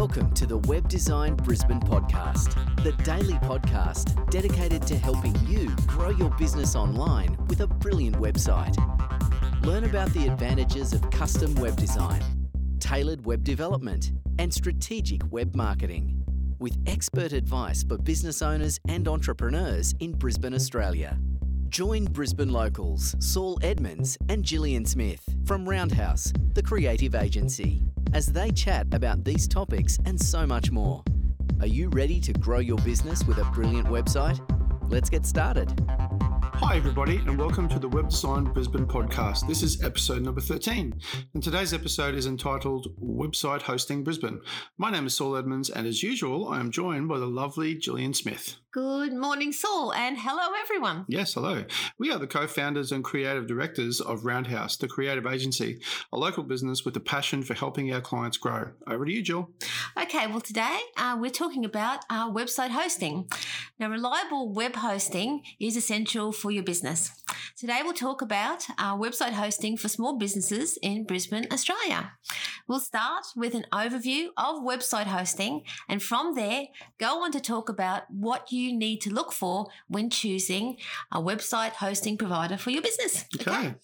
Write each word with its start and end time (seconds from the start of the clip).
Welcome 0.00 0.32
to 0.32 0.46
the 0.46 0.56
Web 0.56 0.88
Design 0.88 1.34
Brisbane 1.34 1.78
podcast, 1.78 2.54
the 2.82 2.92
daily 3.02 3.34
podcast 3.34 4.30
dedicated 4.30 4.80
to 4.86 4.96
helping 4.96 5.36
you 5.46 5.68
grow 5.86 6.08
your 6.08 6.30
business 6.38 6.74
online 6.74 7.36
with 7.48 7.60
a 7.60 7.66
brilliant 7.66 8.16
website. 8.16 8.74
Learn 9.62 9.84
about 9.84 10.08
the 10.14 10.26
advantages 10.26 10.94
of 10.94 11.10
custom 11.10 11.54
web 11.56 11.76
design, 11.76 12.22
tailored 12.78 13.26
web 13.26 13.44
development, 13.44 14.12
and 14.38 14.54
strategic 14.54 15.20
web 15.30 15.54
marketing 15.54 16.24
with 16.58 16.78
expert 16.86 17.34
advice 17.34 17.84
for 17.84 17.98
business 17.98 18.40
owners 18.40 18.80
and 18.88 19.06
entrepreneurs 19.06 19.94
in 20.00 20.12
Brisbane, 20.12 20.54
Australia. 20.54 21.18
Join 21.68 22.06
Brisbane 22.06 22.48
locals 22.48 23.14
Saul 23.18 23.58
Edmonds 23.60 24.16
and 24.30 24.42
Gillian 24.44 24.86
Smith 24.86 25.22
from 25.44 25.68
Roundhouse, 25.68 26.32
the 26.54 26.62
creative 26.62 27.14
agency, 27.14 27.82
as 28.12 28.26
they 28.26 28.50
chat 28.50 28.86
about 28.92 29.24
these 29.24 29.46
topics 29.46 29.98
and 30.04 30.20
so 30.20 30.46
much 30.46 30.70
more. 30.70 31.02
Are 31.60 31.66
you 31.66 31.88
ready 31.90 32.20
to 32.20 32.32
grow 32.32 32.58
your 32.58 32.78
business 32.78 33.24
with 33.24 33.38
a 33.38 33.44
brilliant 33.46 33.86
website? 33.88 34.40
Let's 34.90 35.10
get 35.10 35.26
started. 35.26 35.72
Hi, 36.62 36.76
everybody, 36.76 37.16
and 37.16 37.38
welcome 37.38 37.68
to 37.70 37.78
the 37.78 37.88
Web 37.88 38.10
Design 38.10 38.44
Brisbane 38.44 38.86
podcast. 38.86 39.46
This 39.48 39.62
is 39.62 39.82
episode 39.82 40.22
number 40.22 40.42
13, 40.42 41.00
and 41.32 41.42
today's 41.42 41.72
episode 41.72 42.14
is 42.14 42.26
entitled 42.26 42.88
Website 43.02 43.62
Hosting 43.62 44.04
Brisbane. 44.04 44.40
My 44.76 44.90
name 44.90 45.06
is 45.06 45.16
Saul 45.16 45.36
Edmonds, 45.36 45.70
and 45.70 45.86
as 45.86 46.02
usual, 46.02 46.48
I 46.48 46.60
am 46.60 46.70
joined 46.70 47.08
by 47.08 47.18
the 47.18 47.26
lovely 47.26 47.76
Gillian 47.76 48.12
Smith. 48.12 48.56
Good 48.72 49.12
morning, 49.12 49.50
Saul, 49.50 49.92
and 49.94 50.16
hello, 50.16 50.54
everyone. 50.60 51.04
Yes, 51.08 51.34
hello. 51.34 51.64
We 51.98 52.12
are 52.12 52.20
the 52.20 52.28
co 52.28 52.46
founders 52.46 52.92
and 52.92 53.02
creative 53.02 53.48
directors 53.48 54.00
of 54.00 54.24
Roundhouse, 54.24 54.76
the 54.76 54.86
creative 54.86 55.26
agency, 55.26 55.80
a 56.12 56.16
local 56.16 56.44
business 56.44 56.84
with 56.84 56.96
a 56.96 57.00
passion 57.00 57.42
for 57.42 57.54
helping 57.54 57.92
our 57.92 58.00
clients 58.00 58.36
grow. 58.36 58.68
Over 58.86 59.06
to 59.06 59.12
you, 59.12 59.22
Jill. 59.22 59.50
Okay, 60.00 60.28
well, 60.28 60.40
today 60.40 60.78
uh, 60.96 61.16
we're 61.18 61.32
talking 61.32 61.64
about 61.64 62.04
our 62.08 62.32
website 62.32 62.70
hosting. 62.70 63.28
Now, 63.80 63.90
reliable 63.90 64.48
web 64.52 64.76
hosting 64.76 65.42
is 65.58 65.76
essential 65.76 66.30
for 66.30 66.52
your 66.52 66.62
business. 66.62 67.10
Today, 67.56 67.80
we'll 67.82 67.92
talk 67.92 68.22
about 68.22 68.66
our 68.78 68.98
website 68.98 69.32
hosting 69.32 69.76
for 69.76 69.88
small 69.88 70.18
businesses 70.18 70.78
in 70.82 71.04
Brisbane, 71.04 71.46
Australia. 71.52 72.12
We'll 72.66 72.80
start 72.80 73.26
with 73.36 73.54
an 73.54 73.66
overview 73.72 74.28
of 74.36 74.62
website 74.62 75.06
hosting, 75.06 75.62
and 75.88 76.02
from 76.02 76.34
there, 76.34 76.64
go 76.98 77.22
on 77.22 77.32
to 77.32 77.40
talk 77.40 77.68
about 77.68 78.02
what 78.10 78.52
you 78.52 78.76
need 78.76 79.00
to 79.02 79.10
look 79.12 79.32
for 79.32 79.66
when 79.88 80.10
choosing 80.10 80.76
a 81.12 81.20
website 81.20 81.72
hosting 81.72 82.16
provider 82.16 82.56
for 82.56 82.70
your 82.70 82.82
business. 82.82 83.24
Okay. 83.40 83.50
okay. 83.50 83.74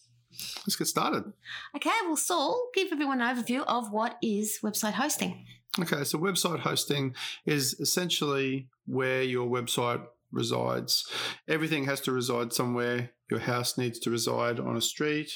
Let's 0.67 0.77
get 0.77 0.87
started. 0.87 1.33
Okay, 1.75 1.91
well, 2.05 2.17
Saul, 2.17 2.69
give 2.75 2.93
everyone 2.93 3.21
an 3.21 3.37
overview 3.37 3.65
of 3.67 3.91
what 3.91 4.19
is 4.23 4.59
website 4.62 4.93
hosting. 4.93 5.47
Okay, 5.79 6.05
so 6.05 6.19
website 6.19 6.61
hosting 6.61 7.15
is 7.45 7.79
essentially 7.81 8.69
where 8.87 9.23
your 9.23 9.49
website 9.49 10.05
resides. 10.33 11.09
Everything 11.49 11.85
has 11.85 12.01
to 12.03 12.13
reside 12.13 12.53
somewhere. 12.53 13.11
Your 13.31 13.41
house 13.41 13.77
needs 13.77 13.99
to 14.01 14.11
reside 14.11 14.61
on 14.61 14.77
a 14.77 14.81
street, 14.81 15.31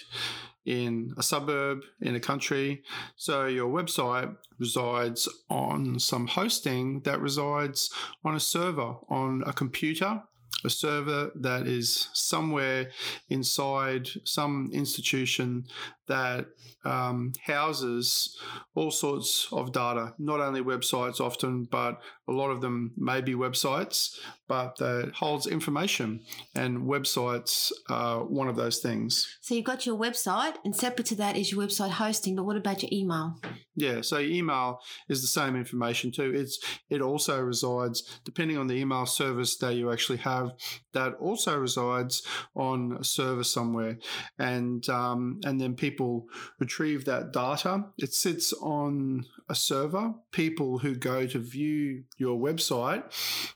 in 0.64 1.12
a 1.16 1.22
suburb, 1.22 1.80
in 2.00 2.14
a 2.14 2.20
country. 2.20 2.82
So 3.16 3.47
your 3.47 3.69
website 3.69 4.36
resides 4.58 5.28
on 5.48 5.98
some 5.98 6.28
hosting 6.28 7.00
that 7.00 7.20
resides 7.20 7.91
on 8.24 8.34
a 8.34 8.41
server, 8.41 8.94
on 9.08 9.42
a 9.47 9.52
computer 9.52 10.22
a 10.64 10.70
server 10.70 11.30
that 11.34 11.66
is 11.66 12.08
somewhere 12.12 12.91
inside 13.28 14.08
some 14.25 14.70
institution 14.72 15.64
that 16.10 16.47
um, 16.84 17.32
houses 17.47 18.37
all 18.75 18.91
sorts 18.91 19.48
of 19.53 19.72
data, 19.72 20.12
not 20.19 20.41
only 20.41 20.60
websites 20.60 21.21
often, 21.21 21.69
but 21.71 22.00
a 22.28 22.32
lot 22.32 22.50
of 22.50 22.60
them 22.60 22.93
may 22.97 23.21
be 23.21 23.34
websites, 23.34 24.19
but 24.49 24.76
that 24.78 25.12
holds 25.15 25.47
information. 25.47 26.20
And 26.54 26.82
websites 26.82 27.70
are 27.88 28.25
one 28.25 28.49
of 28.49 28.56
those 28.56 28.78
things. 28.78 29.37
So 29.41 29.54
you've 29.54 29.65
got 29.65 29.87
your 29.87 29.97
website, 29.97 30.54
and 30.65 30.75
separate 30.75 31.06
to 31.06 31.15
that 31.16 31.37
is 31.37 31.53
your 31.53 31.62
website 31.65 31.91
hosting, 31.91 32.34
but 32.37 32.44
what 32.44 32.56
about 32.56 32.82
your 32.82 32.91
email? 32.93 33.41
Yeah, 33.76 34.00
so 34.00 34.19
email 34.19 34.81
is 35.09 35.22
the 35.22 35.28
same 35.28 35.56
information 35.56 36.10
too. 36.10 36.32
It's 36.34 36.59
it 36.88 37.00
also 37.00 37.41
resides, 37.41 38.20
depending 38.25 38.59
on 38.59 38.66
the 38.66 38.75
email 38.75 39.06
service 39.06 39.56
that 39.59 39.75
you 39.75 39.93
actually 39.93 40.19
have, 40.19 40.53
that 40.93 41.15
also 41.20 41.56
resides 41.56 42.22
on 42.54 42.99
a 43.00 43.04
server 43.04 43.44
somewhere. 43.44 43.99
And 44.38 44.87
um, 44.88 45.41
and 45.44 45.60
then 45.60 45.75
people 45.75 46.00
people 46.00 46.27
retrieve 46.59 47.05
that 47.05 47.31
data. 47.31 47.84
It 47.99 48.15
sits 48.15 48.55
on 48.55 49.27
a 49.50 49.55
server. 49.55 50.15
People 50.33 50.78
who 50.78 50.94
go 50.94 51.27
to 51.27 51.38
view 51.38 52.05
your 52.16 52.38
website, 52.38 53.05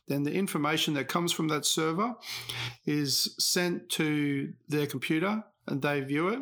then 0.09 0.25
the 0.25 0.35
information 0.35 0.93
that 0.95 1.09
comes 1.09 1.33
from 1.33 1.49
that 1.49 1.65
server 1.65 2.15
is 2.85 3.35
sent 3.39 3.89
to 3.91 4.53
their 4.69 4.87
computer 4.87 5.43
and 5.67 5.81
they 5.81 6.01
view 6.03 6.29
it 6.29 6.41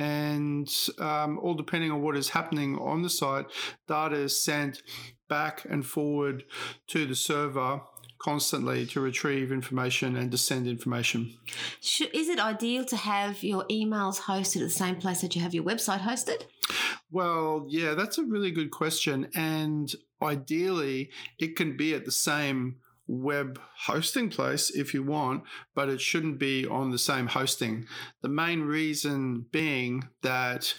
and 0.00 0.72
um, 0.98 1.38
all 1.40 1.54
depending 1.54 1.90
on 1.90 2.02
what 2.02 2.16
is 2.16 2.28
happening 2.28 2.76
on 2.78 3.02
the 3.02 3.10
site, 3.10 3.46
data 3.88 4.14
is 4.14 4.40
sent 4.40 4.80
back 5.28 5.64
and 5.68 5.84
forward 5.84 6.44
to 6.86 7.04
the 7.04 7.16
server 7.16 7.80
constantly 8.28 8.84
to 8.84 9.00
retrieve 9.00 9.50
information 9.50 10.14
and 10.14 10.30
to 10.30 10.36
send 10.36 10.66
information. 10.66 11.32
Is 11.80 12.28
it 12.28 12.38
ideal 12.38 12.84
to 12.84 12.96
have 12.96 13.42
your 13.42 13.64
emails 13.70 14.20
hosted 14.20 14.56
at 14.56 14.64
the 14.64 14.70
same 14.84 14.96
place 14.96 15.22
that 15.22 15.34
you 15.34 15.40
have 15.40 15.54
your 15.54 15.64
website 15.64 16.00
hosted? 16.00 16.42
Well, 17.10 17.64
yeah, 17.70 17.94
that's 17.94 18.18
a 18.18 18.24
really 18.24 18.50
good 18.50 18.70
question. 18.70 19.30
And 19.34 19.90
ideally, 20.20 21.10
it 21.38 21.56
can 21.56 21.74
be 21.74 21.94
at 21.94 22.04
the 22.04 22.12
same 22.12 22.76
web 23.06 23.58
hosting 23.86 24.28
place 24.28 24.68
if 24.68 24.92
you 24.92 25.02
want, 25.02 25.44
but 25.74 25.88
it 25.88 25.98
shouldn't 25.98 26.38
be 26.38 26.66
on 26.66 26.90
the 26.90 26.98
same 26.98 27.28
hosting. 27.28 27.86
The 28.20 28.28
main 28.28 28.60
reason 28.60 29.46
being 29.50 30.06
that 30.20 30.74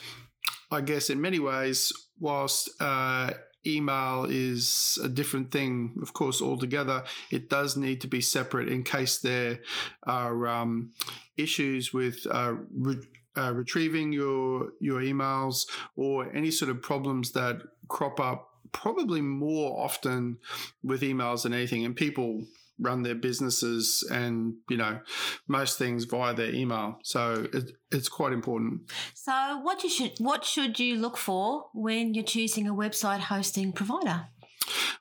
I 0.70 0.82
guess 0.82 1.10
in 1.10 1.20
many 1.20 1.40
ways, 1.40 1.92
whilst 2.20 2.70
uh, 2.80 3.32
email 3.66 4.26
is 4.30 5.00
a 5.04 5.10
different 5.10 5.52
thing, 5.52 5.98
of 6.02 6.14
course, 6.14 6.42
altogether. 6.42 7.04
It 7.32 7.50
does 7.50 7.76
need 7.78 8.02
to 8.02 8.08
be 8.08 8.22
separate 8.22 8.70
in 8.70 8.84
case 8.84 9.20
there 9.20 9.60
are 10.04 10.48
um, 10.48 10.92
issues 11.38 11.94
with. 11.94 12.26
Uh, 12.30 12.56
re- 12.74 13.08
uh, 13.38 13.54
retrieving 13.54 14.12
your 14.12 14.70
your 14.82 15.02
emails 15.02 15.68
or 15.96 16.30
any 16.36 16.50
sort 16.50 16.70
of 16.70 16.82
problems 16.82 17.32
that 17.32 17.62
crop 17.88 18.20
up 18.20 18.50
probably 18.72 19.22
more 19.22 19.80
often 19.80 20.38
with 20.84 21.02
emails 21.02 21.44
than 21.44 21.54
anything 21.54 21.86
and 21.86 21.96
people 21.96 22.44
run 22.80 23.04
their 23.04 23.16
businesses 23.16 24.08
and 24.12 24.56
you 24.70 24.78
know 24.78 25.00
most 25.48 25.78
things 25.78 26.06
via 26.06 26.34
their 26.34 26.54
email. 26.54 27.00
So 27.04 27.48
it, 27.54 27.72
it's 27.92 28.10
quite 28.10 28.34
important. 28.34 28.92
So 29.14 29.60
what 29.62 29.84
you 29.84 29.90
should 29.90 30.14
what 30.20 30.46
should 30.46 30.80
you 30.80 30.98
look 30.98 31.18
for 31.18 31.68
when 31.74 32.14
you're 32.14 32.24
choosing 32.24 32.68
a 32.68 32.74
website 32.74 33.20
hosting 33.20 33.74
provider? 33.74 34.28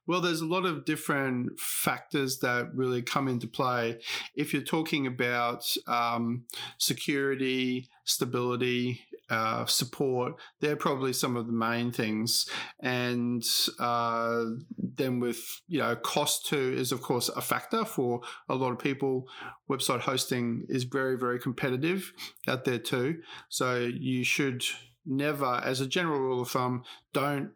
Well, 0.07 0.23
there's 0.23 0.41
a 0.41 0.47
lot 0.47 0.65
of 0.65 0.87
different 0.87 1.61
factors 1.61 2.39
that 2.39 2.75
really 2.75 3.03
come 3.03 3.29
into 3.29 3.47
play. 3.47 4.01
If 4.35 4.55
you're 4.55 4.63
talking 4.63 5.07
about 5.07 5.65
um, 5.87 6.45
security, 6.79 7.91
stability, 8.05 9.03
uh, 9.31 9.67
support, 9.67 10.35
they're 10.61 10.77
probably 10.77 11.13
some 11.13 11.37
of 11.37 11.47
the 11.47 11.53
main 11.53 11.93
things. 11.93 12.49
And 12.81 13.45
uh, 13.79 14.45
then 14.77 15.21
with, 15.21 15.41
you 15.67 15.79
know, 15.81 15.97
cost 15.97 16.47
too 16.47 16.75
is 16.77 16.93
of 16.93 17.03
course 17.03 17.29
a 17.29 17.41
factor 17.41 17.85
for 17.85 18.21
a 18.49 18.55
lot 18.55 18.73
of 18.73 18.79
people. 18.79 19.27
Website 19.71 20.01
hosting 20.01 20.65
is 20.69 20.85
very, 20.85 21.19
very 21.19 21.39
competitive 21.39 22.13
out 22.47 22.65
there 22.65 22.79
too. 22.79 23.21
So 23.49 23.77
you 23.79 24.25
should 24.25 24.65
never, 25.05 25.61
as 25.65 25.81
a 25.81 25.87
general 25.87 26.21
rule 26.21 26.43
of 26.43 26.51
thumb, 26.51 26.85
don't 27.13 27.51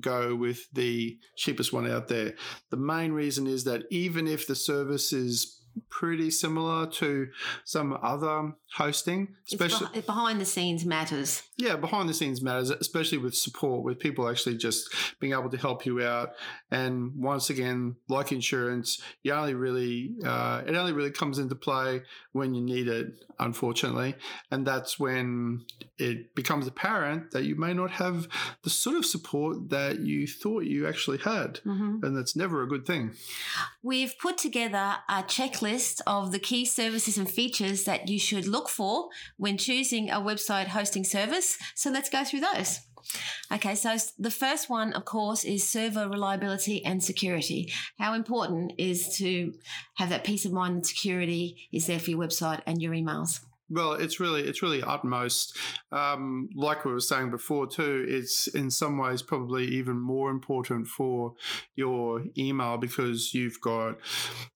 go 0.00 0.34
with 0.34 0.70
the 0.72 1.18
cheapest 1.36 1.72
one 1.72 1.90
out 1.90 2.08
there. 2.08 2.34
The 2.70 2.76
main 2.76 3.12
reason 3.12 3.46
is 3.46 3.64
that 3.64 3.84
even 3.90 4.26
if 4.26 4.46
the 4.46 4.54
service 4.54 5.12
is 5.12 5.60
pretty 5.90 6.30
similar 6.30 6.86
to 6.86 7.28
some 7.64 7.98
other 8.02 8.52
hosting, 8.74 9.28
especially 9.50 10.00
behind 10.00 10.40
the 10.40 10.44
scenes 10.44 10.84
matters. 10.84 11.42
Yeah, 11.56 11.76
behind 11.76 12.08
the 12.08 12.14
scenes 12.14 12.42
matters, 12.42 12.70
especially 12.70 13.18
with 13.18 13.34
support, 13.34 13.84
with 13.84 13.98
people 13.98 14.28
actually 14.28 14.56
just 14.56 14.94
being 15.20 15.32
able 15.32 15.48
to 15.50 15.56
help 15.56 15.86
you 15.86 16.02
out. 16.02 16.30
And 16.70 17.12
once 17.16 17.48
again, 17.50 17.96
like 18.08 18.32
insurance, 18.32 19.00
you 19.22 19.32
only 19.32 19.54
really 19.54 20.14
uh, 20.24 20.62
it 20.66 20.74
only 20.74 20.92
really 20.92 21.10
comes 21.10 21.38
into 21.38 21.54
play 21.54 22.02
when 22.32 22.54
you 22.54 22.62
need 22.62 22.88
it, 22.88 23.06
unfortunately, 23.38 24.14
and 24.50 24.66
that's 24.66 24.98
when 24.98 25.64
it 25.98 26.34
becomes 26.34 26.66
apparent 26.66 27.30
that 27.30 27.44
you 27.44 27.56
may 27.56 27.72
not 27.72 27.92
have 27.92 28.28
the 28.62 28.70
sort 28.70 28.96
of 28.96 29.06
support 29.06 29.70
that 29.70 30.00
you 30.00 30.26
thought 30.26 30.64
you 30.64 30.86
actually 30.86 31.18
had, 31.18 31.60
mm-hmm. 31.64 32.04
and 32.04 32.16
that's 32.16 32.36
never 32.36 32.62
a 32.62 32.68
good 32.68 32.84
thing. 32.86 33.12
We've 33.82 34.14
put 34.18 34.36
together 34.36 34.96
a 35.08 35.22
checklist 35.22 35.65
of 36.06 36.32
the 36.32 36.38
key 36.38 36.64
services 36.64 37.18
and 37.18 37.28
features 37.28 37.84
that 37.84 38.08
you 38.08 38.18
should 38.18 38.46
look 38.46 38.68
for 38.68 39.08
when 39.36 39.58
choosing 39.58 40.10
a 40.10 40.20
website 40.20 40.68
hosting 40.68 41.04
service. 41.04 41.58
So 41.74 41.90
let's 41.90 42.10
go 42.10 42.24
through 42.24 42.40
those. 42.40 42.80
Okay, 43.52 43.74
so 43.74 43.96
the 44.18 44.30
first 44.30 44.68
one, 44.68 44.92
of 44.92 45.04
course, 45.04 45.44
is 45.44 45.68
server 45.68 46.08
reliability 46.08 46.84
and 46.84 47.02
security. 47.02 47.72
How 47.98 48.14
important 48.14 48.72
is 48.78 49.16
to 49.18 49.54
have 49.94 50.08
that 50.10 50.24
peace 50.24 50.44
of 50.44 50.52
mind 50.52 50.74
and 50.74 50.86
security 50.86 51.68
is 51.72 51.86
there 51.86 52.00
for 52.00 52.10
your 52.10 52.20
website 52.20 52.62
and 52.66 52.82
your 52.82 52.92
emails? 52.92 53.40
Well, 53.68 53.92
it's 53.94 54.20
really 54.20 54.42
it's 54.42 54.62
really 54.62 54.82
utmost. 54.82 55.56
Um, 55.90 56.48
like 56.54 56.84
we 56.84 56.92
were 56.92 57.00
saying 57.00 57.30
before 57.30 57.66
too, 57.66 58.04
it's 58.08 58.46
in 58.48 58.70
some 58.70 58.96
ways 58.98 59.22
probably 59.22 59.64
even 59.66 59.98
more 59.98 60.30
important 60.30 60.86
for 60.86 61.34
your 61.74 62.22
email 62.38 62.76
because 62.76 63.34
you've 63.34 63.60
got, 63.60 63.96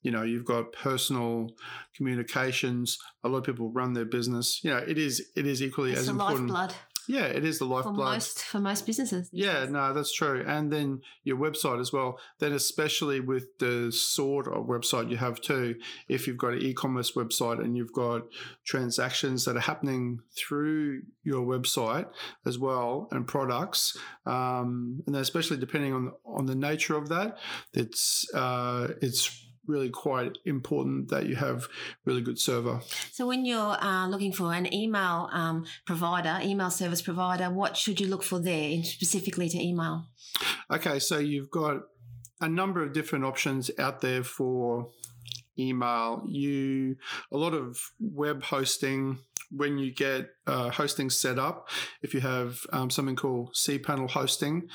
you 0.02 0.10
know, 0.12 0.22
you've 0.22 0.44
got 0.44 0.72
personal 0.72 1.50
communications. 1.96 2.98
A 3.24 3.28
lot 3.28 3.38
of 3.38 3.44
people 3.44 3.70
run 3.72 3.94
their 3.94 4.04
business. 4.04 4.62
You 4.62 4.70
know, 4.70 4.78
it 4.78 4.98
is 4.98 5.30
it 5.36 5.46
is 5.46 5.62
equally 5.62 5.92
It's 5.92 6.02
as 6.02 6.08
important. 6.08 6.50
lifeblood 6.50 6.74
Yeah, 7.08 7.24
it 7.24 7.44
is 7.44 7.58
the 7.58 7.64
lifeblood 7.64 7.96
for 7.96 8.02
most 8.02 8.42
for 8.44 8.60
most 8.60 8.86
businesses. 8.86 9.28
Yeah, 9.32 9.60
days. 9.60 9.70
no, 9.70 9.92
that's 9.92 10.12
true. 10.12 10.44
And 10.46 10.72
then 10.72 11.00
your 11.24 11.36
website 11.36 11.80
as 11.80 11.92
well. 11.92 12.18
Then, 12.38 12.52
especially 12.52 13.20
with 13.20 13.58
the 13.58 13.90
sort 13.92 14.48
of 14.48 14.66
website 14.66 15.10
you 15.10 15.16
have 15.16 15.40
too, 15.40 15.76
if 16.08 16.26
you've 16.26 16.38
got 16.38 16.52
an 16.52 16.62
e 16.62 16.74
commerce 16.74 17.12
website 17.12 17.62
and 17.62 17.76
you've 17.76 17.92
got 17.92 18.22
transactions 18.64 19.44
that 19.44 19.56
are 19.56 19.60
happening 19.60 20.20
through 20.36 21.02
your 21.22 21.44
website 21.46 22.06
as 22.46 22.58
well 22.58 23.08
and 23.10 23.26
products, 23.26 23.96
um, 24.26 25.02
and 25.06 25.16
especially 25.16 25.56
depending 25.56 25.92
on 25.92 26.12
on 26.24 26.46
the 26.46 26.54
nature 26.54 26.96
of 26.96 27.08
that, 27.08 27.38
it's 27.72 28.32
uh, 28.34 28.88
it's 29.02 29.46
really 29.70 29.90
quite 29.90 30.38
important 30.44 31.08
that 31.10 31.26
you 31.26 31.36
have 31.36 31.68
really 32.04 32.22
good 32.22 32.38
server. 32.38 32.80
So 33.12 33.26
when 33.26 33.44
you're 33.44 33.76
uh, 33.82 34.08
looking 34.08 34.32
for 34.32 34.52
an 34.52 34.72
email 34.74 35.28
um, 35.32 35.64
provider, 35.86 36.38
email 36.42 36.70
service 36.70 37.02
provider, 37.02 37.50
what 37.50 37.76
should 37.76 38.00
you 38.00 38.08
look 38.08 38.22
for 38.22 38.40
there, 38.40 38.68
in 38.70 38.84
specifically 38.84 39.48
to 39.48 39.58
email? 39.58 40.06
Okay, 40.70 40.98
so 40.98 41.18
you've 41.18 41.50
got 41.50 41.82
a 42.40 42.48
number 42.48 42.82
of 42.82 42.92
different 42.92 43.24
options 43.24 43.70
out 43.78 44.00
there 44.00 44.22
for 44.22 44.90
email. 45.58 46.22
You 46.26 46.96
a 47.30 47.36
lot 47.36 47.54
of 47.54 47.78
web 47.98 48.42
hosting 48.42 49.18
when 49.50 49.78
you 49.78 49.92
get 49.92 50.30
uh, 50.46 50.70
hosting 50.70 51.10
set 51.10 51.38
up. 51.38 51.68
If 52.02 52.14
you 52.14 52.20
have 52.20 52.60
um, 52.72 52.88
something 52.90 53.16
called 53.16 53.54
cPanel 53.54 54.10
hosting, 54.10 54.68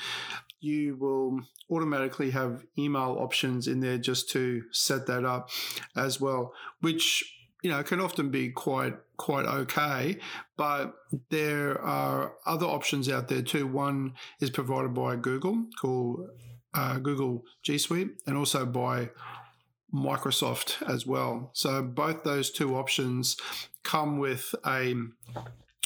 you 0.66 0.96
will 0.96 1.40
automatically 1.70 2.30
have 2.30 2.64
email 2.78 3.16
options 3.18 3.68
in 3.68 3.80
there 3.80 3.98
just 3.98 4.28
to 4.30 4.62
set 4.72 5.06
that 5.06 5.24
up 5.24 5.50
as 5.94 6.20
well, 6.20 6.52
which 6.80 7.32
you 7.62 7.70
know 7.70 7.82
can 7.82 8.00
often 8.00 8.30
be 8.30 8.50
quite 8.50 8.94
quite 9.16 9.46
okay 9.46 10.18
but 10.58 10.94
there 11.30 11.80
are 11.80 12.34
other 12.44 12.66
options 12.66 13.08
out 13.08 13.28
there 13.28 13.42
too. 13.42 13.66
One 13.66 14.14
is 14.40 14.50
provided 14.50 14.92
by 14.94 15.16
google 15.16 15.64
called 15.80 16.28
uh, 16.74 16.98
google 16.98 17.44
g 17.62 17.78
suite 17.78 18.10
and 18.26 18.36
also 18.36 18.66
by 18.66 19.10
microsoft 19.94 20.82
as 20.88 21.06
well. 21.06 21.50
So 21.54 21.82
both 21.82 22.24
those 22.24 22.50
two 22.50 22.76
options 22.76 23.36
come 23.82 24.18
with 24.18 24.54
a 24.66 24.94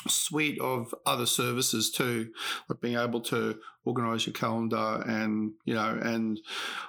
suite 0.09 0.59
of 0.61 0.95
other 1.05 1.27
services 1.27 1.91
too 1.91 2.31
like 2.69 2.81
being 2.81 2.97
able 2.97 3.21
to 3.21 3.59
organize 3.85 4.27
your 4.27 4.33
calendar 4.33 5.03
and 5.07 5.53
you 5.65 5.75
know 5.75 5.99
and 6.03 6.41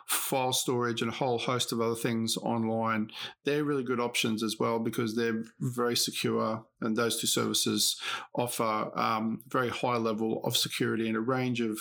file 0.05 0.53
storage 0.53 1.01
and 1.01 1.11
a 1.11 1.15
whole 1.15 1.37
host 1.37 1.71
of 1.71 1.81
other 1.81 1.95
things 1.95 2.37
online 2.37 3.11
they're 3.43 3.63
really 3.63 3.83
good 3.83 3.99
options 3.99 4.43
as 4.43 4.57
well 4.59 4.79
because 4.79 5.15
they're 5.15 5.43
very 5.59 5.95
secure 5.95 6.63
and 6.79 6.95
those 6.95 7.19
two 7.19 7.27
services 7.27 7.99
offer 8.35 8.91
um, 8.97 9.41
very 9.47 9.69
high 9.69 9.97
level 9.97 10.41
of 10.45 10.55
security 10.55 11.07
and 11.07 11.17
a 11.17 11.21
range 11.21 11.59
of 11.59 11.79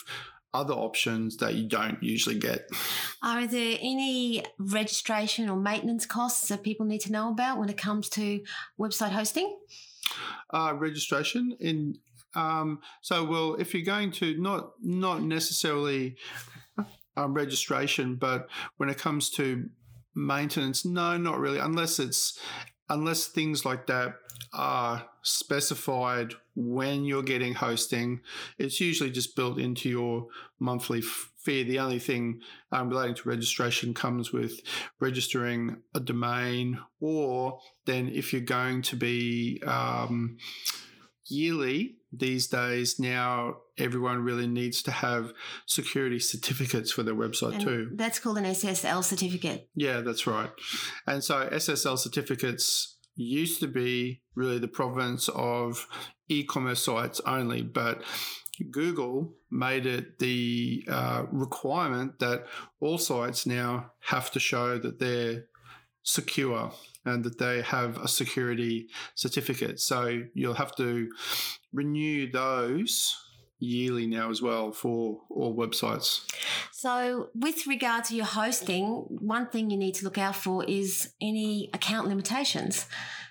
other 0.53 0.75
options 0.75 1.37
that 1.37 1.55
you 1.55 1.69
don't 1.69 2.03
usually 2.03 2.39
get 2.39 2.69
Are 3.23 3.47
there 3.47 3.79
any 3.81 4.45
registration 4.59 5.49
or 5.49 5.57
maintenance 5.57 6.07
costs 6.07 6.49
that 6.49 6.65
people 6.65 6.87
need 6.87 7.03
to 7.03 7.13
know 7.13 7.31
about 7.31 7.59
when 7.59 7.69
it 7.69 7.79
comes 7.79 8.09
to 8.11 8.41
website 8.79 9.11
hosting? 9.11 9.57
Uh, 10.51 10.75
registration 10.77 11.57
in 11.61 11.99
um, 12.35 12.81
so 13.01 13.25
well 13.25 13.55
if 13.55 13.75
you're 13.75 13.83
going 13.83 14.11
to 14.13 14.41
not 14.41 14.73
not 14.83 15.23
necessarily 15.23 16.17
um, 17.17 17.35
registration 17.35 18.15
but 18.17 18.49
when 18.77 18.89
it 18.89 18.99
comes 18.99 19.31
to 19.31 19.69
maintenance 20.15 20.85
no 20.85 21.17
not 21.17 21.39
really 21.39 21.59
unless 21.59 21.99
it's 21.99 22.39
unless 22.89 23.27
things 23.27 23.65
like 23.65 23.87
that 23.87 24.15
are 24.53 25.05
specified 25.23 26.35
when 26.61 27.05
you're 27.05 27.23
getting 27.23 27.55
hosting 27.55 28.21
it's 28.59 28.81
usually 28.81 29.11
just 29.11 29.35
built 29.35 29.59
into 29.59 29.89
your 29.89 30.27
monthly 30.59 31.01
fee 31.01 31.63
the 31.63 31.79
only 31.79 31.99
thing 31.99 32.41
um, 32.71 32.89
relating 32.89 33.15
to 33.15 33.29
registration 33.29 33.95
comes 33.95 34.33
with 34.33 34.61
registering 35.01 35.77
a 35.95 36.01
domain 36.01 36.79
or 37.01 37.59
then 37.87 38.09
if 38.09 38.33
you're 38.33 38.43
going 38.43 38.83
to 38.83 38.95
be 38.97 39.63
um, 39.67 40.37
yearly 41.27 41.97
these 42.13 42.47
days 42.49 42.99
now 42.99 43.57
everyone 43.79 44.23
really 44.23 44.47
needs 44.47 44.83
to 44.83 44.91
have 44.91 45.33
security 45.65 46.19
certificates 46.19 46.91
for 46.93 47.03
their 47.03 47.15
website 47.15 47.55
And 47.55 47.61
too. 47.63 47.91
That's 47.95 48.19
called 48.19 48.37
an 48.37 48.45
SSL 48.45 49.03
certificate. 49.05 49.69
yeah 49.75 50.01
that's 50.01 50.27
right. 50.27 50.51
And 51.07 51.23
so 51.25 51.49
ssl 51.49 51.97
certificates 51.99 52.97
used 53.15 53.61
to 53.61 53.69
be 53.69 54.23
really 54.35 54.59
the 54.59 54.69
province 54.69 55.29
of 55.31 55.87
e-commerce 56.31 56.85
sites 56.85 57.21
only 57.27 57.63
but 57.63 58.03
Google 58.71 59.33
made 59.51 59.87
it 59.87 60.19
the 60.19 60.85
uh, 60.89 61.25
requirement 61.31 62.19
that 62.19 62.47
all 62.81 62.99
sites 62.99 63.47
now 63.47 63.93
have 64.01 64.31
to 64.33 64.41
show 64.41 64.79
that 64.79 64.99
they're 64.99 65.47
secure 66.03 66.73
and 67.05 67.25
that 67.25 67.39
they 67.39 67.63
have 67.63 67.97
a 67.99 68.09
security 68.09 68.89
certificate. 69.15 69.81
So 69.81 70.23
you'll 70.35 70.55
have 70.55 70.77
to 70.77 71.11
renew 71.73 72.31
those 72.31 73.17
yearly 73.59 74.07
now 74.07 74.31
as 74.31 74.41
well 74.41 74.73
for 74.73 75.21
all 75.31 75.55
websites. 75.55 76.27
So, 76.73 77.29
with 77.35 77.67
regard 77.67 78.05
to 78.05 78.17
your 78.17 78.25
hosting, 78.25 78.87
one 79.21 79.49
thing 79.49 79.71
you 79.71 79.77
need 79.77 79.95
to 79.97 80.05
look 80.05 80.17
out 80.17 80.35
for 80.35 80.65
is 80.65 81.13
any 81.21 81.69
account 81.75 82.09
limitations. 82.09 82.87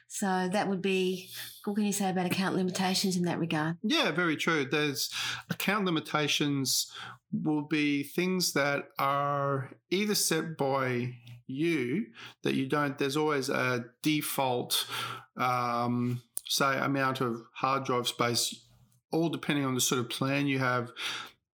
So, 0.08 0.48
that 0.52 0.70
would 0.70 0.84
be 0.84 1.30
what 1.70 1.76
can 1.76 1.86
you 1.86 1.94
say 1.94 2.10
about 2.10 2.26
account 2.26 2.56
limitations 2.56 3.16
in 3.16 3.24
that 3.24 3.40
regard? 3.40 3.78
Yeah, 3.84 4.12
very 4.12 4.36
true. 4.36 4.66
There's 4.66 5.12
account 5.50 5.86
limitations 5.86 6.92
will 7.32 7.62
be 7.62 8.04
things 8.04 8.54
that 8.54 8.86
are 8.98 9.70
either 9.92 10.16
set 10.16 10.58
by 10.58 11.14
you 11.46 12.08
that 12.44 12.56
you 12.56 12.68
don't 12.68 12.98
there's 12.98 13.18
always 13.18 13.50
a 13.50 13.86
default 14.04 14.86
um, 15.38 16.22
say 16.46 16.78
amount 16.78 17.22
of 17.22 17.42
hard 17.54 17.86
drive 17.86 18.08
space 18.08 18.66
all 19.12 19.30
depending 19.30 19.66
on 19.66 19.74
the 19.74 19.82
sort 19.82 20.00
of 20.00 20.10
plan 20.10 20.46
you 20.46 20.60
have 20.60 20.92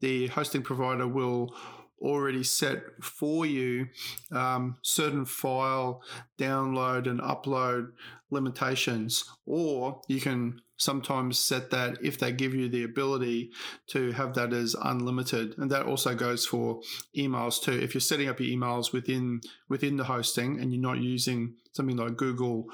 the 0.02 0.28
hosting 0.28 0.62
provider 0.62 1.08
will 1.08 1.56
already 2.02 2.44
set 2.44 2.84
for 3.02 3.46
you 3.46 3.88
um, 4.32 4.78
certain 4.82 5.26
file 5.26 6.02
download 6.38 7.08
and 7.08 7.20
upload 7.22 7.92
limitations. 8.30 9.26
Or 9.46 10.02
you 10.08 10.20
can 10.20 10.62
sometimes 10.78 11.40
set 11.40 11.72
that 11.72 11.98
if 12.04 12.20
they 12.20 12.32
give 12.32 12.54
you 12.54 12.68
the 12.68 12.84
ability 12.84 13.52
to 13.88 14.12
have 14.12 14.34
that 14.34 14.52
as 14.52 14.76
unlimited. 14.84 15.58
And 15.58 15.72
that 15.72 15.86
also 15.86 16.14
goes 16.16 16.46
for 16.46 16.82
emails 17.18 17.62
too. 17.62 17.72
If 17.72 17.94
you're 17.94 18.02
setting 18.02 18.28
up 18.28 18.40
your 18.40 18.58
emails 18.58 18.92
within 18.92 19.42
within 19.70 19.98
the 19.98 20.04
hosting 20.04 20.60
and 20.60 20.74
you're 20.74 20.82
not 20.82 21.00
using 21.00 21.56
something 21.72 21.98
like 21.98 22.18
google 22.18 22.68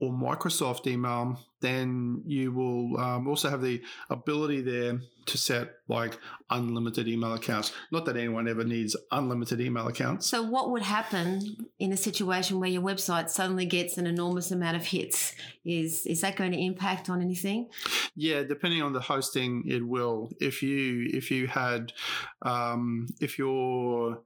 or 0.00 0.12
microsoft 0.12 0.86
email 0.86 1.38
then 1.60 2.22
you 2.24 2.52
will 2.52 2.96
um, 3.00 3.26
also 3.26 3.50
have 3.50 3.62
the 3.62 3.82
ability 4.10 4.60
there 4.60 5.00
to 5.26 5.36
set 5.36 5.74
like 5.88 6.16
unlimited 6.50 7.08
email 7.08 7.34
accounts 7.34 7.72
not 7.90 8.04
that 8.04 8.16
anyone 8.16 8.46
ever 8.48 8.64
needs 8.64 8.96
unlimited 9.10 9.60
email 9.60 9.88
accounts 9.88 10.28
So, 10.28 10.42
what 10.42 10.70
would 10.70 10.82
happen 10.82 11.68
in 11.78 11.90
a 11.92 11.96
situation 11.96 12.60
where 12.60 12.68
your 12.68 12.82
website 12.82 13.30
suddenly 13.30 13.64
gets 13.64 13.96
an 13.96 14.06
enormous 14.06 14.50
amount 14.50 14.76
of 14.76 14.84
hits? 14.84 15.34
Is 15.64 16.04
is 16.06 16.20
that 16.20 16.36
going 16.36 16.52
to 16.52 16.58
impact 16.58 17.08
on 17.08 17.22
anything? 17.22 17.68
Yeah, 18.14 18.42
depending 18.42 18.82
on 18.82 18.92
the 18.92 19.00
hosting, 19.00 19.64
it 19.66 19.86
will. 19.86 20.30
If 20.38 20.62
you 20.62 21.08
if 21.12 21.30
you 21.30 21.46
had 21.46 21.92
um, 22.42 23.06
if 23.20 23.38
your 23.38 24.20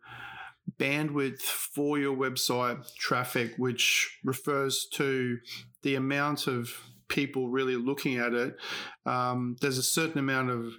bandwidth 0.79 1.41
for 1.41 1.99
your 1.99 2.17
website 2.17 2.95
traffic, 2.97 3.55
which 3.57 4.19
refers 4.25 4.87
to 4.93 5.38
the 5.83 5.95
amount 5.95 6.47
of 6.47 6.71
people 7.09 7.49
really 7.49 7.76
looking 7.76 8.17
at 8.17 8.33
it, 8.33 8.57
um, 9.07 9.57
there's 9.61 9.79
a 9.79 9.83
certain 9.83 10.19
amount 10.19 10.50
of 10.50 10.73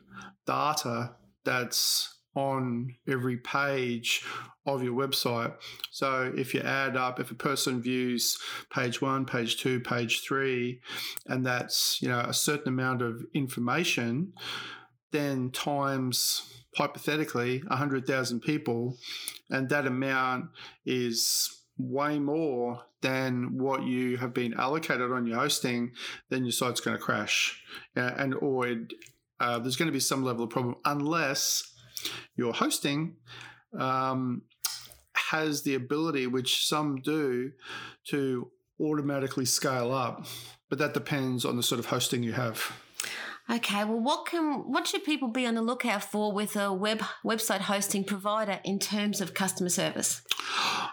data 0.45 1.15
that's 1.45 2.17
on 2.35 2.95
every 3.07 3.38
page 3.38 4.25
of 4.65 4.83
your 4.83 4.93
website. 4.93 5.53
So 5.91 6.33
if 6.35 6.53
you 6.53 6.62
add 6.62 6.97
up, 6.97 7.19
if 7.19 7.29
a 7.31 7.35
person 7.35 7.81
views 7.81 8.38
page 8.71 9.01
one, 9.01 9.25
page 9.25 9.62
two, 9.62 9.79
page 9.79 10.23
three, 10.23 10.81
and 11.27 11.45
that's 11.45 12.01
you 12.01 12.09
know 12.09 12.19
a 12.19 12.33
certain 12.33 12.69
amount 12.69 13.01
of 13.01 13.23
information, 13.33 14.33
then 15.12 15.51
times 15.51 16.62
hypothetically 16.75 17.60
100,000 17.68 18.39
people, 18.42 18.98
and 19.50 19.70
that 19.70 19.86
amount 19.86 20.50
is 20.86 21.62
way 21.77 22.20
more 22.20 22.84
than 23.01 23.58
what 23.58 23.84
you 23.84 24.18
have 24.18 24.34
been 24.34 24.53
allocated 24.53 25.12
on 25.12 25.25
your 25.25 25.38
hosting, 25.38 25.92
then 26.30 26.46
your 26.46 26.51
site's 26.51 26.80
going 26.80 26.96
to 26.96 27.03
crash, 27.03 27.62
uh, 27.98 28.12
and 28.18 28.36
or 28.36 28.68
it, 28.68 28.94
uh, 29.39 29.60
there's 29.60 29.75
going 29.75 29.88
to 29.88 29.94
be 29.94 30.00
some 30.00 30.24
level 30.24 30.46
of 30.46 30.50
problem 30.50 30.75
unless 30.86 31.74
your 32.36 32.53
hosting 32.53 33.15
um, 33.77 34.44
has 35.15 35.63
the 35.63 35.75
ability, 35.75 36.27
which 36.27 36.65
some 36.65 36.98
do, 36.98 37.51
to 38.06 38.50
automatically 38.80 39.46
scale 39.46 39.92
up. 39.92 40.25
But 40.70 40.80
that 40.80 40.94
depends 40.94 41.46
on 41.46 41.58
the 41.58 41.63
sort 41.63 41.80
of 41.80 41.88
hosting 41.88 42.24
you 42.24 42.34
have. 42.34 42.72
Okay, 43.50 43.83
well, 43.83 44.00
what 44.00 44.25
can 44.25 44.71
what 44.71 44.88
should 44.88 45.03
people 45.03 45.27
be 45.27 45.45
on 45.45 45.55
the 45.55 45.62
lookout 45.62 46.03
for 46.03 46.31
with 46.31 46.55
a 46.55 46.71
web 46.71 47.01
website 47.25 47.62
hosting 47.62 48.03
provider 48.03 48.59
in 48.63 48.79
terms 48.79 49.19
of 49.19 49.33
customer 49.33 49.69
service? 49.69 50.21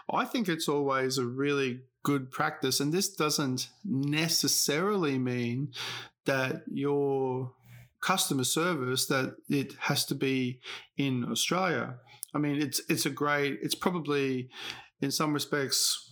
I 0.09 0.25
think 0.25 0.49
it's 0.49 0.67
always 0.67 1.17
a 1.17 1.25
really 1.25 1.81
good 2.03 2.29
practice, 2.29 2.79
and 2.79 2.91
this 2.91 3.09
doesn't 3.09 3.69
necessarily 3.85 5.17
mean 5.17 5.71
that 6.25 6.63
your 6.67 7.53
customer 8.01 8.43
service 8.43 9.05
that 9.05 9.35
it 9.47 9.73
has 9.79 10.05
to 10.07 10.15
be 10.15 10.59
in 10.97 11.25
Australia. 11.31 11.95
I 12.33 12.39
mean, 12.39 12.61
it's 12.61 12.81
it's 12.89 13.05
a 13.05 13.09
great. 13.09 13.59
It's 13.61 13.75
probably 13.75 14.49
in 14.99 15.11
some 15.11 15.33
respects 15.33 16.10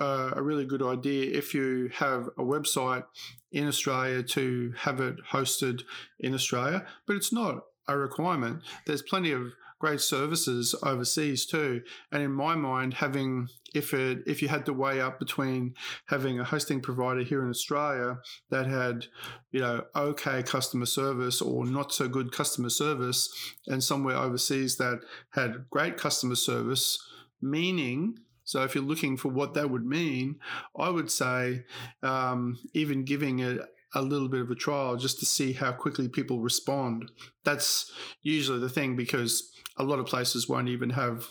uh, 0.00 0.30
a 0.34 0.42
really 0.42 0.64
good 0.64 0.82
idea 0.82 1.36
if 1.36 1.54
you 1.54 1.90
have 1.94 2.28
a 2.38 2.42
website 2.42 3.04
in 3.52 3.68
Australia 3.68 4.22
to 4.22 4.72
have 4.78 5.00
it 5.00 5.16
hosted 5.32 5.82
in 6.18 6.34
Australia, 6.34 6.86
but 7.06 7.16
it's 7.16 7.32
not 7.32 7.64
a 7.88 7.96
requirement. 7.96 8.62
There's 8.86 9.02
plenty 9.02 9.32
of 9.32 9.52
great 9.80 10.00
services 10.00 10.74
overseas 10.82 11.46
too. 11.46 11.82
And 12.12 12.22
in 12.22 12.32
my 12.32 12.54
mind, 12.54 12.94
having 12.94 13.48
if 13.74 13.94
it 13.94 14.18
if 14.26 14.42
you 14.42 14.48
had 14.48 14.66
to 14.66 14.72
weigh 14.72 15.00
up 15.00 15.18
between 15.18 15.74
having 16.06 16.38
a 16.38 16.44
hosting 16.44 16.80
provider 16.80 17.22
here 17.22 17.42
in 17.42 17.50
Australia 17.50 18.18
that 18.50 18.66
had, 18.66 19.06
you 19.50 19.60
know, 19.60 19.84
okay 19.96 20.42
customer 20.42 20.86
service 20.86 21.40
or 21.40 21.64
not 21.64 21.92
so 21.92 22.08
good 22.08 22.30
customer 22.30 22.70
service, 22.70 23.28
and 23.66 23.82
somewhere 23.82 24.16
overseas 24.16 24.76
that 24.76 25.00
had 25.30 25.64
great 25.70 25.96
customer 25.96 26.36
service, 26.36 27.02
meaning 27.40 28.18
so 28.50 28.64
if 28.64 28.74
you're 28.74 28.82
looking 28.82 29.16
for 29.16 29.28
what 29.28 29.54
that 29.54 29.70
would 29.70 29.86
mean, 29.86 30.40
I 30.76 30.88
would 30.88 31.08
say 31.08 31.62
um, 32.02 32.58
even 32.74 33.04
giving 33.04 33.38
it 33.38 33.60
a 33.94 34.02
little 34.02 34.28
bit 34.28 34.40
of 34.40 34.50
a 34.50 34.56
trial 34.56 34.96
just 34.96 35.20
to 35.20 35.24
see 35.24 35.52
how 35.52 35.70
quickly 35.70 36.08
people 36.08 36.40
respond. 36.40 37.12
That's 37.44 37.92
usually 38.22 38.58
the 38.58 38.68
thing 38.68 38.96
because 38.96 39.52
a 39.76 39.84
lot 39.84 40.00
of 40.00 40.06
places 40.06 40.48
won't 40.48 40.68
even 40.68 40.90
have 40.90 41.28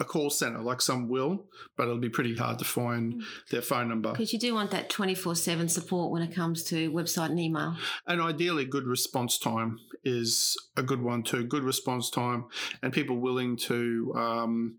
a 0.00 0.04
call 0.04 0.30
center 0.30 0.60
like 0.60 0.80
some 0.80 1.08
will, 1.08 1.46
but 1.76 1.84
it'll 1.84 1.98
be 1.98 2.08
pretty 2.08 2.36
hard 2.36 2.58
to 2.58 2.64
find 2.64 3.14
mm. 3.14 3.24
their 3.50 3.62
phone 3.62 3.88
number. 3.88 4.12
Because 4.12 4.32
you 4.32 4.38
do 4.38 4.54
want 4.54 4.70
that 4.70 4.90
24 4.90 5.34
7 5.34 5.68
support 5.68 6.10
when 6.10 6.22
it 6.22 6.34
comes 6.34 6.62
to 6.64 6.90
website 6.92 7.30
and 7.30 7.40
email. 7.40 7.76
And 8.06 8.20
ideally, 8.20 8.64
good 8.64 8.86
response 8.86 9.38
time 9.38 9.78
is 10.04 10.56
a 10.76 10.82
good 10.82 11.02
one 11.02 11.22
too. 11.22 11.44
Good 11.44 11.62
response 11.62 12.10
time 12.10 12.44
and 12.82 12.92
people 12.92 13.16
willing 13.16 13.56
to, 13.56 14.12
um, 14.16 14.76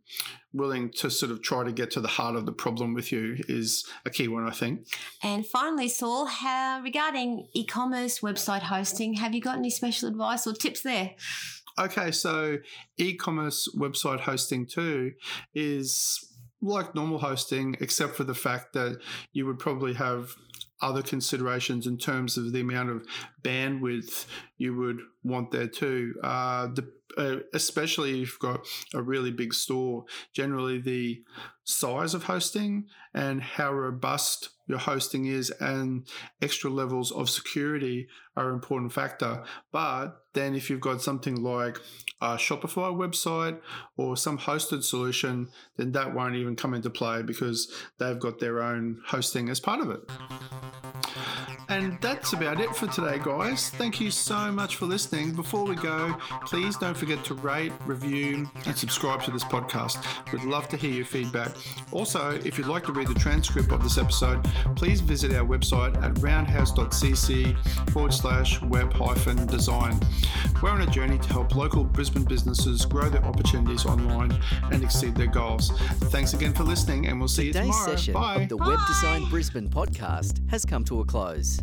willing 0.53 0.89
to 0.91 1.09
sort 1.09 1.31
of 1.31 1.41
try 1.41 1.63
to 1.63 1.71
get 1.71 1.91
to 1.91 2.01
the 2.01 2.07
heart 2.07 2.35
of 2.35 2.45
the 2.45 2.51
problem 2.51 2.93
with 2.93 3.11
you 3.11 3.37
is 3.47 3.85
a 4.05 4.09
key 4.09 4.27
one, 4.27 4.47
I 4.47 4.51
think. 4.51 4.87
And 5.23 5.45
finally, 5.45 5.89
Saul, 5.89 6.25
how 6.25 6.81
regarding 6.81 7.47
e 7.53 7.65
commerce 7.65 8.19
website 8.19 8.61
hosting, 8.61 9.15
have 9.15 9.33
you 9.33 9.41
got 9.41 9.57
any 9.57 9.69
special 9.69 10.09
advice 10.09 10.47
or 10.47 10.53
tips 10.53 10.81
there? 10.81 11.11
Okay, 11.79 12.11
so 12.11 12.57
e 12.97 13.15
commerce 13.15 13.67
website 13.77 14.19
hosting 14.19 14.65
too 14.65 15.13
is 15.53 16.27
like 16.61 16.95
normal 16.95 17.19
hosting, 17.19 17.75
except 17.79 18.15
for 18.15 18.23
the 18.23 18.33
fact 18.33 18.73
that 18.73 18.99
you 19.31 19.45
would 19.45 19.59
probably 19.59 19.93
have 19.93 20.35
other 20.81 21.01
considerations 21.01 21.87
in 21.87 21.97
terms 21.97 22.37
of 22.37 22.51
the 22.51 22.61
amount 22.61 22.89
of 22.89 23.05
bandwidth 23.43 24.25
you 24.57 24.75
would 24.75 24.99
want 25.23 25.51
there 25.51 25.67
too. 25.67 26.13
Uh, 26.23 26.67
the, 26.67 26.91
uh, 27.17 27.37
especially 27.53 28.11
if 28.11 28.17
you've 28.17 28.39
got 28.39 28.65
a 28.93 29.01
really 29.01 29.31
big 29.31 29.53
store, 29.53 30.05
generally 30.33 30.79
the 30.79 31.21
size 31.67 32.13
of 32.13 32.23
hosting 32.23 32.85
and 33.13 33.41
how 33.41 33.73
robust 33.73 34.51
your 34.67 34.77
hosting 34.77 35.25
is 35.25 35.49
and 35.59 36.07
extra 36.41 36.69
levels 36.69 37.11
of 37.11 37.29
security 37.29 38.07
are 38.37 38.47
an 38.47 38.55
important 38.55 38.93
factor. 38.93 39.43
But 39.73 40.15
then 40.33 40.55
if 40.55 40.69
you've 40.69 40.79
got 40.79 41.01
something 41.01 41.35
like 41.35 41.77
a 42.21 42.35
Shopify 42.35 42.95
website 42.95 43.59
or 43.97 44.15
some 44.15 44.37
hosted 44.37 44.83
solution, 44.83 45.49
then 45.75 45.91
that 45.91 46.13
won't 46.13 46.35
even 46.35 46.55
come 46.55 46.73
into 46.73 46.89
play 46.89 47.21
because 47.21 47.69
they've 47.99 48.19
got 48.19 48.39
their 48.39 48.61
own 48.61 49.01
hosting 49.05 49.49
as 49.49 49.59
part 49.59 49.81
of 49.81 49.89
it. 49.89 49.99
And 51.69 51.99
that's 51.99 52.31
about 52.31 52.61
it 52.61 52.73
for 52.75 52.87
today, 52.87 53.19
guys. 53.21 53.69
Thank 53.71 53.99
you 53.99 54.09
so 54.09 54.51
much 54.53 54.77
for 54.77 54.85
listening. 54.85 55.33
Before 55.33 55.65
we 55.65 55.75
go, 55.75 56.15
please 56.45 56.77
don't 56.77 56.95
forget 56.95 57.23
to 57.25 57.33
rate, 57.33 57.73
review, 57.85 58.49
and 58.65 58.77
subscribe 58.77 59.21
to 59.23 59.31
this 59.31 59.43
podcast. 59.43 59.97
We'd 60.31 60.43
love 60.43 60.69
to 60.69 60.77
hear 60.77 60.91
your 60.91 61.03
feedback. 61.05 61.51
Also, 61.91 62.31
if 62.45 62.57
you'd 62.57 62.67
like 62.67 62.85
to 62.85 62.93
read 62.93 63.07
the 63.07 63.15
transcript 63.15 63.71
of 63.73 63.83
this 63.83 63.97
episode, 63.97 64.43
please 64.77 65.01
visit 65.01 65.33
our 65.33 65.45
website 65.45 66.01
at 66.01 66.13
roundhouse.cc 66.15 67.89
forward 67.89 68.13
slash 68.13 68.61
web 68.61 68.93
hyphen 68.93 69.45
design. 69.47 69.99
We're 70.63 70.71
on 70.71 70.81
a 70.81 70.87
journey 70.87 71.17
to 71.19 71.29
help 71.29 71.53
local 71.55 71.83
Brisbane 71.83 72.23
businesses 72.23 72.85
grow 72.85 73.09
their 73.09 73.23
opportunities 73.25 73.85
online 73.85 74.31
and 74.71 74.83
exceed 74.83 75.15
their 75.15 75.27
goals. 75.27 75.71
Thanks 76.05 76.33
again 76.33 76.53
for 76.53 76.63
listening, 76.63 77.07
and 77.07 77.19
we'll 77.19 77.27
see 77.27 77.47
Today's 77.47 77.67
you 77.67 77.71
tomorrow. 77.73 77.95
session 77.95 78.13
Bye. 78.13 78.35
of 78.43 78.49
the 78.49 78.55
Bye. 78.57 78.67
Web 78.69 78.79
Design 78.87 79.25
Brisbane 79.29 79.69
podcast 79.69 80.49
has 80.49 80.63
come 80.65 80.83
to 80.85 81.01
a 81.01 81.05
close. 81.05 81.56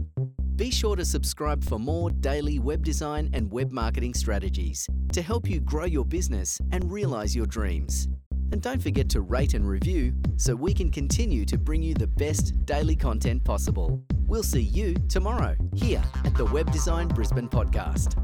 Be 0.56 0.70
sure 0.70 0.94
to 0.94 1.04
subscribe 1.04 1.64
for 1.64 1.80
more 1.80 2.10
daily 2.10 2.60
web 2.60 2.84
design 2.84 3.28
and 3.32 3.50
web 3.50 3.72
marketing 3.72 4.14
strategies 4.14 4.88
to 5.12 5.20
help 5.20 5.48
you 5.48 5.58
grow 5.58 5.84
your 5.84 6.04
business 6.04 6.60
and 6.70 6.92
realize 6.92 7.34
your 7.34 7.46
dreams. 7.46 8.06
And 8.52 8.62
don't 8.62 8.80
forget 8.80 9.08
to 9.10 9.22
rate 9.22 9.54
and 9.54 9.68
review 9.68 10.14
so 10.36 10.54
we 10.54 10.72
can 10.72 10.92
continue 10.92 11.44
to 11.44 11.58
bring 11.58 11.82
you 11.82 11.92
the 11.92 12.06
best 12.06 12.64
daily 12.66 12.94
content 12.94 13.42
possible. 13.42 14.00
We'll 14.28 14.44
see 14.44 14.62
you 14.62 14.94
tomorrow 15.08 15.56
here 15.74 16.02
at 16.24 16.36
the 16.36 16.44
Web 16.44 16.70
Design 16.70 17.08
Brisbane 17.08 17.48
podcast. 17.48 18.23